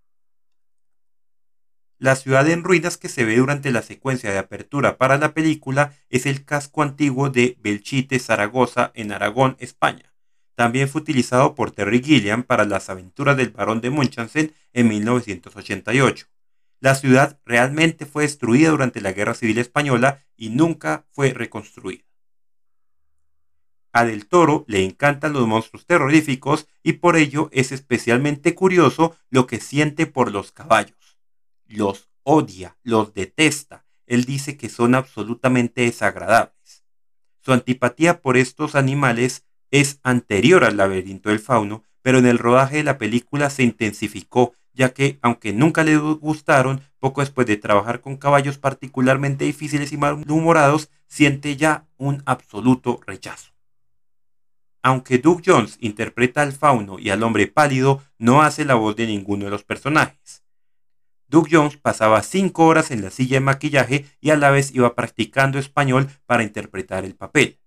La 1.98 2.16
ciudad 2.16 2.48
en 2.50 2.62
ruinas 2.62 2.98
que 2.98 3.08
se 3.08 3.24
ve 3.24 3.36
durante 3.36 3.70
la 3.70 3.80
secuencia 3.80 4.30
de 4.30 4.38
apertura 4.38 4.98
para 4.98 5.16
la 5.16 5.32
película 5.32 5.94
es 6.10 6.26
el 6.26 6.44
casco 6.44 6.82
antiguo 6.82 7.30
de 7.30 7.56
Belchite, 7.60 8.18
Zaragoza, 8.18 8.90
en 8.94 9.12
Aragón, 9.12 9.56
España. 9.60 10.12
También 10.56 10.88
fue 10.88 11.02
utilizado 11.02 11.54
por 11.54 11.70
Terry 11.70 12.02
Gilliam 12.02 12.42
para 12.42 12.64
las 12.64 12.90
aventuras 12.90 13.36
del 13.36 13.50
barón 13.50 13.80
de 13.80 13.90
Munchausen 13.90 14.52
en 14.72 14.88
1988. 14.88 16.26
La 16.80 16.94
ciudad 16.94 17.38
realmente 17.44 18.04
fue 18.04 18.24
destruida 18.24 18.70
durante 18.70 19.00
la 19.00 19.12
Guerra 19.12 19.34
Civil 19.34 19.58
Española 19.58 20.24
y 20.36 20.50
nunca 20.50 21.06
fue 21.12 21.32
reconstruida. 21.32 22.05
A 23.96 24.04
Del 24.04 24.26
Toro 24.26 24.64
le 24.68 24.84
encantan 24.84 25.32
los 25.32 25.46
monstruos 25.46 25.86
terroríficos 25.86 26.66
y 26.82 26.94
por 26.94 27.16
ello 27.16 27.48
es 27.52 27.72
especialmente 27.72 28.54
curioso 28.54 29.16
lo 29.30 29.46
que 29.46 29.60
siente 29.60 30.06
por 30.06 30.30
los 30.30 30.52
caballos 30.52 30.96
los 31.68 32.10
odia, 32.22 32.76
los 32.82 33.14
detesta. 33.14 33.84
Él 34.06 34.24
dice 34.24 34.56
que 34.56 34.68
son 34.68 34.94
absolutamente 34.94 35.82
desagradables. 35.82 36.84
Su 37.40 37.52
antipatía 37.52 38.20
por 38.20 38.36
estos 38.36 38.74
animales 38.74 39.44
es 39.70 40.00
anterior 40.02 40.64
al 40.64 40.76
laberinto 40.76 41.28
del 41.28 41.40
fauno, 41.40 41.82
pero 42.02 42.18
en 42.18 42.26
el 42.26 42.38
rodaje 42.38 42.78
de 42.78 42.84
la 42.84 42.98
película 42.98 43.50
se 43.50 43.64
intensificó, 43.64 44.52
ya 44.72 44.92
que, 44.92 45.18
aunque 45.22 45.52
nunca 45.52 45.82
le 45.82 45.96
gustaron, 45.96 46.82
poco 47.00 47.20
después 47.20 47.46
de 47.46 47.56
trabajar 47.56 48.00
con 48.00 48.16
caballos 48.16 48.58
particularmente 48.58 49.44
difíciles 49.44 49.92
y 49.92 49.96
malhumorados, 49.96 50.90
siente 51.08 51.56
ya 51.56 51.86
un 51.96 52.22
absoluto 52.26 53.00
rechazo. 53.06 53.55
Aunque 54.86 55.18
Doug 55.18 55.42
Jones 55.44 55.78
interpreta 55.80 56.42
al 56.42 56.52
fauno 56.52 57.00
y 57.00 57.10
al 57.10 57.24
hombre 57.24 57.48
pálido, 57.48 58.04
no 58.18 58.42
hace 58.42 58.64
la 58.64 58.76
voz 58.76 58.94
de 58.94 59.08
ninguno 59.08 59.46
de 59.46 59.50
los 59.50 59.64
personajes. 59.64 60.44
Doug 61.26 61.48
Jones 61.50 61.76
pasaba 61.76 62.22
cinco 62.22 62.66
horas 62.66 62.92
en 62.92 63.02
la 63.02 63.10
silla 63.10 63.38
de 63.38 63.40
maquillaje 63.40 64.06
y 64.20 64.30
a 64.30 64.36
la 64.36 64.52
vez 64.52 64.72
iba 64.72 64.94
practicando 64.94 65.58
español 65.58 66.08
para 66.24 66.44
interpretar 66.44 67.04
el 67.04 67.16
papel. 67.16 67.58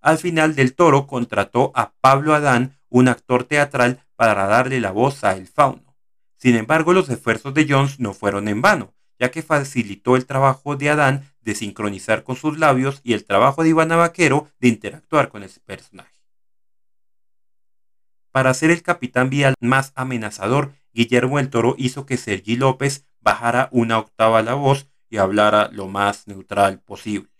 Al 0.00 0.18
final 0.18 0.56
del 0.56 0.74
toro 0.74 1.06
contrató 1.06 1.70
a 1.76 1.92
Pablo 2.00 2.34
Adán, 2.34 2.76
un 2.88 3.06
actor 3.06 3.44
teatral, 3.44 4.00
para 4.16 4.48
darle 4.48 4.80
la 4.80 4.90
voz 4.90 5.22
a 5.22 5.36
El 5.36 5.46
Fauno. 5.46 5.94
Sin 6.36 6.56
embargo, 6.56 6.92
los 6.92 7.08
esfuerzos 7.08 7.54
de 7.54 7.68
Jones 7.68 8.00
no 8.00 8.14
fueron 8.14 8.48
en 8.48 8.62
vano, 8.62 8.94
ya 9.20 9.30
que 9.30 9.42
facilitó 9.42 10.16
el 10.16 10.26
trabajo 10.26 10.74
de 10.74 10.90
Adán 10.90 11.22
de 11.40 11.54
sincronizar 11.54 12.24
con 12.24 12.34
sus 12.34 12.58
labios 12.58 13.00
y 13.04 13.12
el 13.12 13.24
trabajo 13.24 13.62
de 13.62 13.68
Ivana 13.68 13.94
Vaquero 13.94 14.48
de 14.58 14.66
interactuar 14.66 15.28
con 15.28 15.44
ese 15.44 15.60
personaje. 15.60 16.13
Para 18.34 18.52
ser 18.52 18.72
el 18.72 18.82
capitán 18.82 19.30
vial 19.30 19.54
más 19.60 19.92
amenazador, 19.94 20.74
Guillermo 20.92 21.38
el 21.38 21.50
Toro 21.50 21.76
hizo 21.78 22.04
que 22.04 22.16
Sergi 22.16 22.56
López 22.56 23.06
bajara 23.20 23.68
una 23.70 23.96
octava 23.96 24.42
la 24.42 24.54
voz 24.54 24.88
y 25.08 25.18
hablara 25.18 25.70
lo 25.70 25.86
más 25.86 26.26
neutral 26.26 26.80
posible. 26.80 27.30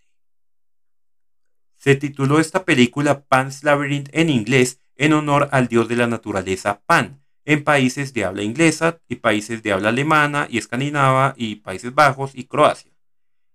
Se 1.75 1.95
tituló 1.95 2.39
esta 2.39 2.63
película 2.63 3.25
Pan's 3.25 3.65
Labyrinth 3.65 4.07
en 4.13 4.29
inglés 4.29 4.79
en 4.95 5.11
honor 5.11 5.49
al 5.51 5.67
dios 5.67 5.89
de 5.89 5.97
la 5.97 6.07
naturaleza 6.07 6.79
Pan, 6.85 7.21
en 7.43 7.65
países 7.65 8.13
de 8.13 8.23
habla 8.23 8.43
inglesa 8.43 9.01
y 9.09 9.15
países 9.15 9.63
de 9.63 9.73
habla 9.73 9.89
alemana 9.89 10.47
y 10.49 10.59
escandinava 10.59 11.33
y 11.35 11.55
Países 11.55 11.93
Bajos 11.93 12.31
y 12.35 12.45
Croacia. 12.45 12.93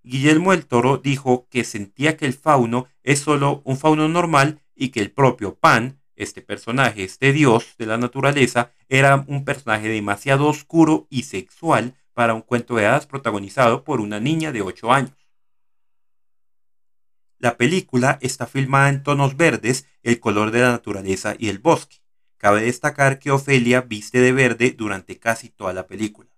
Guillermo 0.02 0.52
el 0.52 0.66
Toro 0.66 0.99
dijo 0.99 1.49
que 1.49 1.64
sentía 1.64 2.18
que 2.18 2.26
el 2.26 2.35
fauno 2.35 2.87
es 3.02 3.20
solo 3.20 3.62
un 3.64 3.78
fauno 3.78 4.09
normal 4.09 4.61
y 4.75 4.90
que 4.90 5.00
el 5.00 5.11
propio 5.11 5.54
Pan 5.54 6.00
este 6.22 6.42
personaje, 6.42 7.04
este 7.04 7.32
dios 7.32 7.74
de 7.78 7.86
la 7.86 7.96
naturaleza, 7.96 8.72
era 8.88 9.24
un 9.26 9.44
personaje 9.44 9.88
demasiado 9.88 10.46
oscuro 10.46 11.06
y 11.10 11.22
sexual 11.22 11.94
para 12.12 12.34
un 12.34 12.42
cuento 12.42 12.76
de 12.76 12.86
hadas 12.86 13.06
protagonizado 13.06 13.84
por 13.84 14.00
una 14.00 14.20
niña 14.20 14.52
de 14.52 14.62
8 14.62 14.92
años. 14.92 15.16
La 17.38 17.56
película 17.56 18.18
está 18.20 18.46
filmada 18.46 18.90
en 18.90 19.02
tonos 19.02 19.36
verdes, 19.36 19.86
el 20.02 20.20
color 20.20 20.50
de 20.50 20.60
la 20.60 20.72
naturaleza 20.72 21.34
y 21.38 21.48
el 21.48 21.58
bosque. 21.58 21.96
Cabe 22.36 22.62
destacar 22.62 23.18
que 23.18 23.30
Ofelia 23.30 23.80
viste 23.80 24.20
de 24.20 24.32
verde 24.32 24.74
durante 24.76 25.18
casi 25.18 25.48
toda 25.48 25.72
la 25.72 25.86
película. 25.86 26.28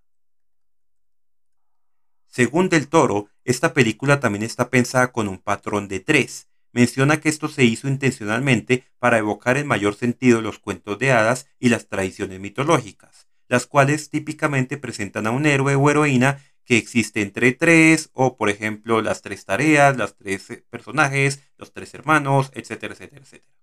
Según 2.27 2.69
Del 2.69 2.87
Toro, 2.87 3.27
esta 3.43 3.73
película 3.73 4.19
también 4.21 4.43
está 4.43 4.69
pensada 4.69 5.11
con 5.11 5.27
un 5.27 5.39
patrón 5.39 5.89
de 5.89 5.99
tres, 5.99 6.47
menciona 6.73 7.21
que 7.21 7.29
esto 7.29 7.47
se 7.47 7.63
hizo 7.63 7.87
intencionalmente 7.87 8.83
para 8.99 9.17
evocar 9.17 9.57
en 9.57 9.67
mayor 9.67 9.95
sentido 9.95 10.41
los 10.41 10.59
cuentos 10.59 10.99
de 10.99 11.11
hadas 11.13 11.47
y 11.59 11.69
las 11.69 11.87
tradiciones 11.87 12.39
mitológicas, 12.39 13.27
las 13.47 13.65
cuales 13.65 14.09
típicamente 14.09 14.77
presentan 14.77 15.27
a 15.27 15.31
un 15.31 15.45
héroe 15.45 15.75
o 15.75 15.89
heroína 15.89 16.41
que 16.65 16.77
existe 16.77 17.21
entre 17.21 17.51
tres, 17.53 18.09
o 18.13 18.37
por 18.37 18.49
ejemplo 18.49 19.01
las 19.01 19.21
tres 19.21 19.45
tareas, 19.45 19.97
las 19.97 20.15
tres 20.15 20.49
eh, 20.49 20.65
personajes, 20.69 21.41
los 21.57 21.73
tres 21.73 21.93
hermanos, 21.93 22.51
etcétera, 22.53 22.93
etcétera, 22.93 23.21
etcétera. 23.21 23.53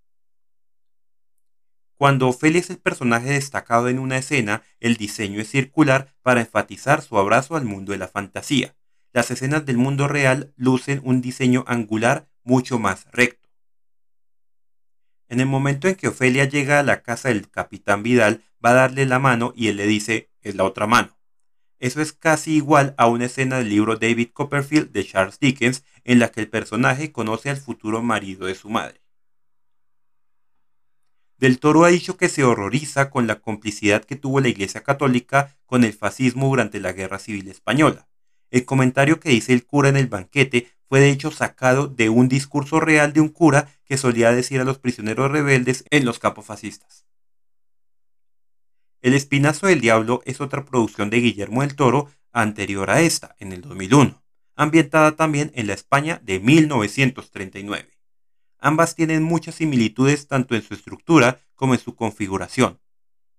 Cuando 1.96 2.28
Ofelia 2.28 2.60
es 2.60 2.70
el 2.70 2.78
personaje 2.78 3.30
destacado 3.30 3.88
en 3.88 3.98
una 3.98 4.16
escena, 4.16 4.62
el 4.80 4.96
diseño 4.96 5.40
es 5.40 5.50
circular 5.50 6.14
para 6.22 6.40
enfatizar 6.40 7.02
su 7.02 7.18
abrazo 7.18 7.56
al 7.56 7.66
mundo 7.66 7.92
de 7.92 7.98
la 7.98 8.08
fantasía. 8.08 8.74
Las 9.12 9.30
escenas 9.30 9.66
del 9.66 9.76
mundo 9.76 10.08
real 10.08 10.54
lucen 10.56 11.02
un 11.04 11.20
diseño 11.20 11.64
angular 11.66 12.29
mucho 12.44 12.78
más 12.78 13.06
recto. 13.12 13.48
En 15.28 15.40
el 15.40 15.46
momento 15.46 15.86
en 15.86 15.94
que 15.94 16.08
Ofelia 16.08 16.44
llega 16.44 16.80
a 16.80 16.82
la 16.82 17.02
casa 17.02 17.28
del 17.28 17.48
capitán 17.48 18.02
Vidal, 18.02 18.42
va 18.64 18.70
a 18.70 18.74
darle 18.74 19.06
la 19.06 19.18
mano 19.18 19.52
y 19.54 19.68
él 19.68 19.76
le 19.76 19.86
dice, 19.86 20.30
es 20.42 20.56
la 20.56 20.64
otra 20.64 20.86
mano. 20.86 21.16
Eso 21.78 22.02
es 22.02 22.12
casi 22.12 22.56
igual 22.56 22.94
a 22.98 23.06
una 23.06 23.26
escena 23.26 23.58
del 23.58 23.70
libro 23.70 23.96
David 23.96 24.30
Copperfield 24.32 24.92
de 24.92 25.04
Charles 25.04 25.38
Dickens, 25.38 25.84
en 26.04 26.18
la 26.18 26.30
que 26.30 26.40
el 26.40 26.48
personaje 26.48 27.12
conoce 27.12 27.48
al 27.48 27.56
futuro 27.56 28.02
marido 28.02 28.46
de 28.46 28.54
su 28.54 28.68
madre. 28.68 29.00
Del 31.38 31.58
Toro 31.58 31.84
ha 31.84 31.88
dicho 31.88 32.18
que 32.18 32.28
se 32.28 32.44
horroriza 32.44 33.08
con 33.08 33.26
la 33.26 33.40
complicidad 33.40 34.04
que 34.04 34.16
tuvo 34.16 34.40
la 34.40 34.48
Iglesia 34.48 34.82
Católica 34.82 35.56
con 35.64 35.84
el 35.84 35.94
fascismo 35.94 36.48
durante 36.48 36.80
la 36.80 36.92
Guerra 36.92 37.18
Civil 37.18 37.48
Española. 37.48 38.08
El 38.50 38.66
comentario 38.66 39.20
que 39.20 39.30
dice 39.30 39.54
el 39.54 39.64
cura 39.64 39.88
en 39.88 39.96
el 39.96 40.08
banquete 40.08 40.70
fue 40.90 40.98
de 40.98 41.10
hecho 41.10 41.30
sacado 41.30 41.86
de 41.86 42.08
un 42.08 42.28
discurso 42.28 42.80
real 42.80 43.12
de 43.12 43.20
un 43.20 43.28
cura 43.28 43.68
que 43.84 43.96
solía 43.96 44.32
decir 44.32 44.60
a 44.60 44.64
los 44.64 44.80
prisioneros 44.80 45.30
rebeldes 45.30 45.84
en 45.90 46.04
los 46.04 46.18
campos 46.18 46.46
fascistas. 46.46 47.06
El 49.00 49.14
Espinazo 49.14 49.68
del 49.68 49.80
Diablo 49.80 50.20
es 50.24 50.40
otra 50.40 50.64
producción 50.64 51.08
de 51.08 51.20
Guillermo 51.20 51.60
del 51.60 51.76
Toro 51.76 52.10
anterior 52.32 52.90
a 52.90 53.02
esta, 53.02 53.36
en 53.38 53.52
el 53.52 53.60
2001, 53.60 54.20
ambientada 54.56 55.14
también 55.14 55.52
en 55.54 55.68
la 55.68 55.74
España 55.74 56.20
de 56.24 56.40
1939. 56.40 57.88
Ambas 58.58 58.96
tienen 58.96 59.22
muchas 59.22 59.54
similitudes 59.54 60.26
tanto 60.26 60.56
en 60.56 60.62
su 60.62 60.74
estructura 60.74 61.38
como 61.54 61.74
en 61.74 61.80
su 61.80 61.94
configuración, 61.94 62.80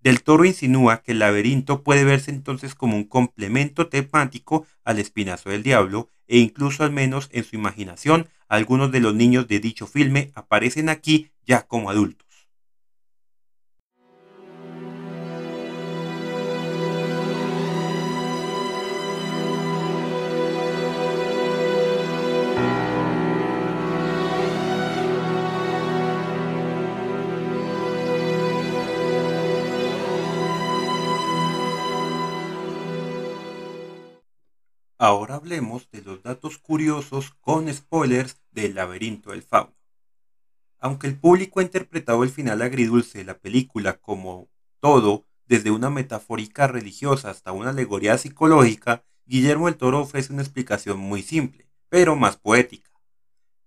del 0.02 0.24
Toro 0.24 0.46
insinúa 0.46 1.04
que 1.04 1.12
el 1.12 1.20
laberinto 1.20 1.84
puede 1.84 2.04
verse 2.04 2.32
entonces 2.32 2.76
como 2.76 2.96
un 2.98 3.04
complemento 3.04 3.88
temático 3.88 4.66
al 4.84 5.00
espinazo 5.00 5.50
del 5.50 5.64
diablo 5.64 6.10
e 6.32 6.38
incluso 6.38 6.86
al 6.86 6.94
menos 6.94 7.30
en 7.34 7.44
su 7.44 7.58
imaginación 7.58 8.30
algunos 8.48 8.90
de 8.94 9.02
los 9.02 9.14
niños 9.14 9.50
de 9.50 9.60
dicho 9.60 9.86
filme 9.86 10.32
aparecen 10.34 10.88
aquí 10.88 11.30
ya 11.46 11.64
como 11.68 11.90
adultos. 11.90 12.26
Ahora 35.04 35.34
hablemos 35.34 35.90
de 35.90 36.04
los 36.04 36.22
datos 36.22 36.60
curiosos 36.60 37.32
con 37.42 37.74
spoilers 37.74 38.40
del 38.52 38.76
laberinto 38.76 39.32
del 39.32 39.42
fauno. 39.42 39.74
Aunque 40.78 41.08
el 41.08 41.18
público 41.18 41.60
ha 41.60 41.64
interpretado 41.64 42.24
el 42.24 42.30
final 42.30 42.62
agridulce 42.62 43.18
de 43.18 43.24
la 43.24 43.40
película 43.40 43.98
como 43.98 44.48
todo, 44.80 45.26
desde 45.48 45.72
una 45.72 45.90
metafórica 45.90 46.68
religiosa 46.68 47.32
hasta 47.32 47.52
una 47.52 47.72
alegoría 47.72 48.16
psicológica, 48.20 49.04
Guillermo 49.26 49.70
el 49.70 49.76
Toro 49.76 50.02
ofrece 50.02 50.34
una 50.34 50.44
explicación 50.44 51.00
muy 51.00 51.24
simple, 51.24 51.68
pero 51.90 52.16
más 52.16 52.38
poética. 52.38 52.92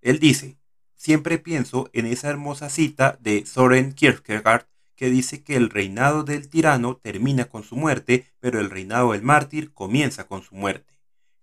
Él 0.02 0.20
dice, 0.20 0.56
siempre 0.94 1.38
pienso 1.38 1.90
en 1.92 2.06
esa 2.06 2.30
hermosa 2.30 2.70
cita 2.70 3.18
de 3.20 3.44
Soren 3.44 3.92
Kierkegaard 3.92 4.68
que 4.94 5.10
dice 5.10 5.42
que 5.42 5.56
el 5.56 5.70
reinado 5.70 6.22
del 6.22 6.48
tirano 6.48 6.94
termina 6.96 7.46
con 7.46 7.64
su 7.64 7.74
muerte, 7.74 8.32
pero 8.38 8.60
el 8.60 8.70
reinado 8.70 9.10
del 9.10 9.22
mártir 9.22 9.72
comienza 9.72 10.28
con 10.28 10.44
su 10.44 10.54
muerte. 10.54 10.93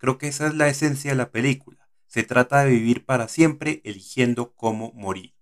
Creo 0.02 0.18
que 0.18 0.30
esa 0.30 0.48
es 0.48 0.56
la 0.56 0.68
esencia 0.68 1.12
de 1.12 1.16
la 1.16 1.30
película. 1.30 1.88
Se 2.08 2.24
trata 2.24 2.64
de 2.64 2.72
vivir 2.72 3.06
para 3.06 3.28
siempre 3.28 3.82
eligiendo 3.86 4.56
cómo 4.56 4.92
morir. 4.94 5.36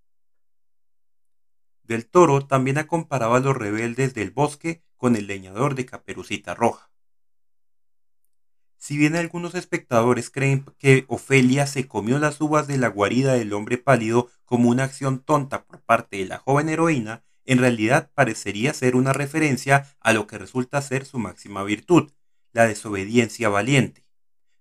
Del 1.84 2.06
Toro 2.06 2.46
también 2.46 2.78
ha 2.78 2.86
comparado 2.86 3.36
a 3.36 3.40
los 3.40 3.56
rebeldes 3.56 4.14
del 4.14 4.32
bosque 4.32 4.84
con 4.98 5.16
el 5.16 5.28
leñador 5.28 5.76
de 5.76 5.86
Caperucita 5.86 6.56
Roja. 6.56 6.92
Si 8.76 8.98
bien 8.98 9.16
algunos 9.16 9.56
espectadores 9.56 10.30
creen 10.30 10.66
que 10.78 11.06
Ofelia 11.08 11.66
se 11.66 11.88
comió 11.88 12.20
las 12.20 12.42
uvas 12.42 12.68
de 12.68 12.78
la 12.78 12.90
guarida 12.90 13.36
del 13.36 13.54
hombre 13.54 13.78
pálido 13.78 14.30
como 14.44 14.68
una 14.70 14.84
acción 14.84 15.20
tonta 15.20 15.64
por 15.64 15.80
parte 15.80 16.18
de 16.18 16.26
la 16.26 16.38
joven 16.38 16.68
heroína, 16.68 17.24
en 17.46 17.60
realidad 17.60 18.12
parecería 18.14 18.74
ser 18.74 18.98
una 18.98 19.14
referencia 19.14 19.96
a 20.02 20.12
lo 20.12 20.28
que 20.28 20.38
resulta 20.38 20.82
ser 20.82 21.06
su 21.06 21.18
máxima 21.18 21.64
virtud, 21.64 22.12
la 22.52 22.68
desobediencia 22.68 23.48
valiente. 23.48 24.09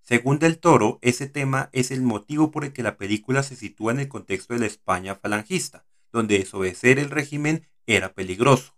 Según 0.08 0.38
Del 0.38 0.58
Toro, 0.58 0.98
ese 1.02 1.26
tema 1.26 1.68
es 1.74 1.90
el 1.90 2.00
motivo 2.00 2.50
por 2.50 2.64
el 2.64 2.72
que 2.72 2.82
la 2.82 2.96
película 2.96 3.42
se 3.42 3.56
sitúa 3.56 3.92
en 3.92 4.00
el 4.00 4.08
contexto 4.08 4.54
de 4.54 4.60
la 4.60 4.64
España 4.64 5.16
falangista, 5.16 5.84
donde 6.10 6.38
desobedecer 6.38 6.98
el 6.98 7.10
régimen 7.10 7.68
era 7.84 8.14
peligroso. 8.14 8.74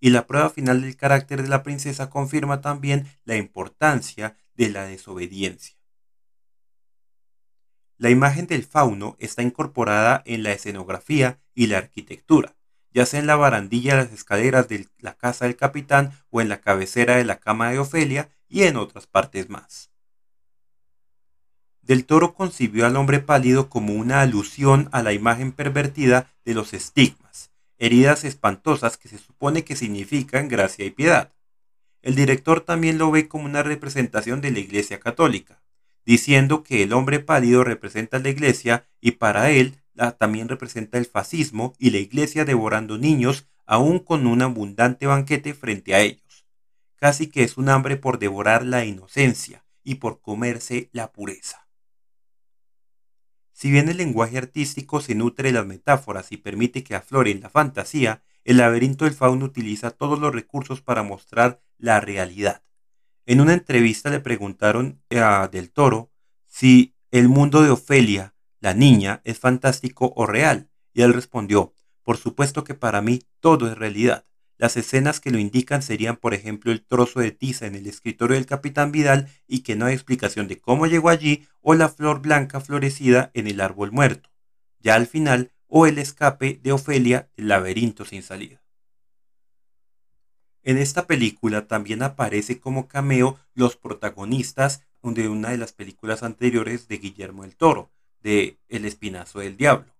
Y 0.00 0.10
la 0.10 0.26
prueba 0.26 0.50
final 0.50 0.82
del 0.82 0.96
carácter 0.96 1.40
de 1.40 1.48
la 1.48 1.62
princesa 1.62 2.10
confirma 2.10 2.60
también 2.62 3.06
la 3.24 3.36
importancia 3.36 4.36
de 4.56 4.70
la 4.70 4.82
desobediencia. 4.82 5.76
La 7.96 8.10
imagen 8.10 8.48
del 8.48 8.64
fauno 8.64 9.14
está 9.20 9.42
incorporada 9.42 10.24
en 10.26 10.42
la 10.42 10.50
escenografía 10.50 11.38
y 11.54 11.68
la 11.68 11.78
arquitectura, 11.78 12.56
ya 12.90 13.06
sea 13.06 13.20
en 13.20 13.28
la 13.28 13.36
barandilla 13.36 13.94
de 13.94 14.02
las 14.02 14.12
escaleras 14.12 14.66
de 14.66 14.88
la 14.98 15.14
casa 15.14 15.44
del 15.44 15.54
capitán 15.54 16.10
o 16.30 16.40
en 16.40 16.48
la 16.48 16.60
cabecera 16.60 17.18
de 17.18 17.24
la 17.24 17.38
cama 17.38 17.70
de 17.70 17.78
Ofelia 17.78 18.30
y 18.48 18.64
en 18.64 18.74
otras 18.74 19.06
partes 19.06 19.48
más. 19.48 19.91
Del 21.82 22.04
Toro 22.04 22.34
concibió 22.34 22.86
al 22.86 22.96
hombre 22.96 23.18
pálido 23.18 23.68
como 23.68 23.94
una 23.94 24.20
alusión 24.20 24.88
a 24.92 25.02
la 25.02 25.12
imagen 25.12 25.50
pervertida 25.50 26.30
de 26.44 26.54
los 26.54 26.74
estigmas, 26.74 27.50
heridas 27.78 28.22
espantosas 28.24 28.96
que 28.96 29.08
se 29.08 29.18
supone 29.18 29.64
que 29.64 29.74
significan 29.74 30.48
gracia 30.48 30.84
y 30.84 30.90
piedad. 30.90 31.32
El 32.00 32.14
director 32.14 32.60
también 32.60 32.98
lo 32.98 33.10
ve 33.10 33.26
como 33.26 33.46
una 33.46 33.64
representación 33.64 34.40
de 34.40 34.52
la 34.52 34.60
Iglesia 34.60 35.00
Católica, 35.00 35.60
diciendo 36.06 36.62
que 36.62 36.84
el 36.84 36.92
hombre 36.92 37.18
pálido 37.18 37.64
representa 37.64 38.20
la 38.20 38.28
Iglesia 38.28 38.86
y 39.00 39.12
para 39.12 39.50
él 39.50 39.78
también 40.18 40.48
representa 40.48 40.98
el 40.98 41.06
fascismo 41.06 41.74
y 41.78 41.90
la 41.90 41.98
Iglesia 41.98 42.44
devorando 42.44 42.96
niños 42.96 43.48
aún 43.66 43.98
con 43.98 44.26
un 44.26 44.42
abundante 44.42 45.06
banquete 45.06 45.52
frente 45.54 45.94
a 45.94 46.00
ellos. 46.00 46.46
Casi 46.96 47.26
que 47.26 47.42
es 47.42 47.56
un 47.56 47.68
hambre 47.68 47.96
por 47.96 48.20
devorar 48.20 48.64
la 48.64 48.84
inocencia 48.84 49.64
y 49.82 49.96
por 49.96 50.20
comerse 50.20 50.88
la 50.92 51.10
pureza. 51.10 51.61
Si 53.62 53.70
bien 53.70 53.88
el 53.88 53.98
lenguaje 53.98 54.38
artístico 54.38 55.00
se 55.00 55.14
nutre 55.14 55.50
de 55.50 55.52
las 55.52 55.64
metáforas 55.64 56.32
y 56.32 56.36
permite 56.36 56.82
que 56.82 56.96
afloren 56.96 57.42
la 57.42 57.48
fantasía, 57.48 58.20
el 58.42 58.56
laberinto 58.56 59.04
del 59.04 59.14
fauno 59.14 59.44
utiliza 59.44 59.92
todos 59.92 60.18
los 60.18 60.34
recursos 60.34 60.80
para 60.80 61.04
mostrar 61.04 61.62
la 61.78 62.00
realidad. 62.00 62.64
En 63.24 63.40
una 63.40 63.52
entrevista 63.52 64.10
le 64.10 64.18
preguntaron 64.18 65.00
a 65.12 65.46
Del 65.46 65.70
Toro 65.70 66.10
si 66.48 66.96
el 67.12 67.28
mundo 67.28 67.62
de 67.62 67.70
Ofelia, 67.70 68.34
la 68.58 68.74
niña, 68.74 69.20
es 69.22 69.38
fantástico 69.38 70.12
o 70.16 70.26
real, 70.26 70.68
y 70.92 71.02
él 71.02 71.14
respondió, 71.14 71.72
por 72.02 72.16
supuesto 72.16 72.64
que 72.64 72.74
para 72.74 73.00
mí 73.00 73.22
todo 73.38 73.68
es 73.68 73.78
realidad. 73.78 74.24
Las 74.62 74.76
escenas 74.76 75.18
que 75.18 75.32
lo 75.32 75.40
indican 75.40 75.82
serían, 75.82 76.14
por 76.14 76.34
ejemplo, 76.34 76.70
el 76.70 76.84
trozo 76.84 77.18
de 77.18 77.32
tiza 77.32 77.66
en 77.66 77.74
el 77.74 77.88
escritorio 77.88 78.36
del 78.36 78.46
capitán 78.46 78.92
Vidal 78.92 79.28
y 79.48 79.64
que 79.64 79.74
no 79.74 79.86
hay 79.86 79.94
explicación 79.94 80.46
de 80.46 80.60
cómo 80.60 80.86
llegó 80.86 81.08
allí, 81.08 81.48
o 81.62 81.74
la 81.74 81.88
flor 81.88 82.22
blanca 82.22 82.60
florecida 82.60 83.32
en 83.34 83.48
el 83.48 83.60
árbol 83.60 83.90
muerto. 83.90 84.30
Ya 84.78 84.94
al 84.94 85.08
final, 85.08 85.50
o 85.66 85.88
el 85.88 85.98
escape 85.98 86.60
de 86.62 86.70
Ofelia, 86.70 87.28
el 87.36 87.48
laberinto 87.48 88.04
sin 88.04 88.22
salida. 88.22 88.62
En 90.62 90.78
esta 90.78 91.08
película 91.08 91.66
también 91.66 92.04
aparece 92.04 92.60
como 92.60 92.86
cameo 92.86 93.40
los 93.54 93.74
protagonistas 93.74 94.86
de 95.02 95.28
una 95.28 95.50
de 95.50 95.58
las 95.58 95.72
películas 95.72 96.22
anteriores 96.22 96.86
de 96.86 96.98
Guillermo 96.98 97.42
el 97.42 97.56
Toro, 97.56 97.90
de 98.20 98.60
El 98.68 98.84
Espinazo 98.84 99.40
del 99.40 99.56
Diablo. 99.56 99.92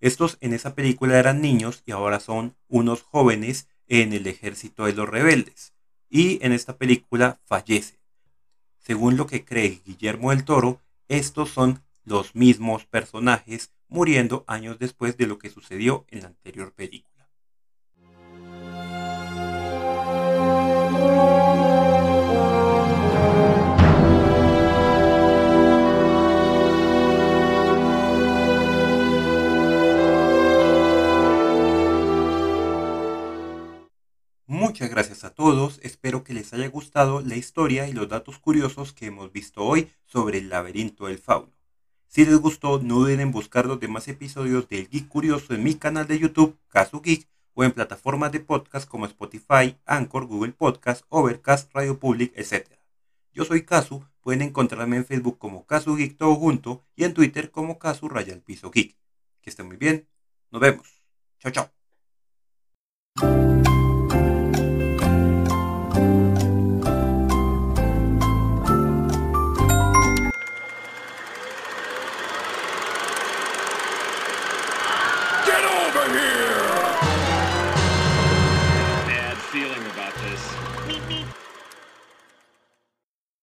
Estos 0.00 0.38
en 0.40 0.54
esa 0.54 0.74
película 0.74 1.18
eran 1.18 1.42
niños 1.42 1.82
y 1.84 1.90
ahora 1.90 2.20
son 2.20 2.56
unos 2.68 3.02
jóvenes 3.02 3.68
en 3.88 4.12
el 4.12 4.26
ejército 4.26 4.84
de 4.84 4.92
los 4.92 5.08
rebeldes. 5.08 5.72
Y 6.08 6.44
en 6.44 6.52
esta 6.52 6.76
película 6.76 7.40
fallecen. 7.44 7.98
Según 8.78 9.16
lo 9.16 9.26
que 9.26 9.44
cree 9.44 9.82
Guillermo 9.84 10.30
del 10.30 10.44
Toro, 10.44 10.80
estos 11.08 11.50
son 11.50 11.82
los 12.04 12.34
mismos 12.34 12.86
personajes 12.86 13.72
muriendo 13.88 14.44
años 14.46 14.78
después 14.78 15.16
de 15.16 15.26
lo 15.26 15.38
que 15.38 15.50
sucedió 15.50 16.06
en 16.08 16.22
la 16.22 16.28
anterior 16.28 16.72
película. 16.72 17.28
Muchas 34.68 34.90
gracias 34.90 35.24
a 35.24 35.30
todos, 35.30 35.80
espero 35.82 36.22
que 36.22 36.34
les 36.34 36.52
haya 36.52 36.68
gustado 36.68 37.22
la 37.22 37.36
historia 37.36 37.88
y 37.88 37.94
los 37.94 38.06
datos 38.06 38.38
curiosos 38.38 38.92
que 38.92 39.06
hemos 39.06 39.32
visto 39.32 39.64
hoy 39.64 39.90
sobre 40.04 40.36
el 40.36 40.50
laberinto 40.50 41.06
del 41.06 41.16
fauno. 41.16 41.50
Si 42.06 42.26
les 42.26 42.36
gustó, 42.36 42.78
no 42.78 42.96
duden 42.96 43.20
en 43.20 43.32
buscar 43.32 43.64
los 43.64 43.80
demás 43.80 44.08
episodios 44.08 44.68
del 44.68 44.86
Geek 44.90 45.08
Curioso 45.08 45.54
en 45.54 45.64
mi 45.64 45.76
canal 45.76 46.06
de 46.06 46.18
YouTube, 46.18 46.58
Casu 46.68 47.00
Geek, 47.00 47.26
o 47.54 47.64
en 47.64 47.72
plataformas 47.72 48.30
de 48.30 48.40
podcast 48.40 48.86
como 48.86 49.06
Spotify, 49.06 49.74
Anchor, 49.86 50.26
Google 50.26 50.52
Podcast, 50.52 51.06
Overcast, 51.08 51.72
Radio 51.72 51.98
Public, 51.98 52.34
etc. 52.36 52.68
Yo 53.32 53.46
soy 53.46 53.62
Casu, 53.62 54.04
pueden 54.20 54.42
encontrarme 54.42 54.98
en 54.98 55.06
Facebook 55.06 55.38
como 55.38 55.64
Casu 55.64 55.96
Geek 55.96 56.18
todo 56.18 56.34
junto 56.34 56.84
y 56.94 57.04
en 57.04 57.14
Twitter 57.14 57.50
como 57.50 57.78
Casu 57.78 58.06
Raya 58.10 58.34
el 58.34 58.42
Piso 58.42 58.70
Geek. 58.70 58.94
Que 59.40 59.48
estén 59.48 59.66
muy 59.66 59.78
bien, 59.78 60.06
nos 60.50 60.60
vemos. 60.60 61.02
Chao, 61.38 61.52
chao. 63.16 63.47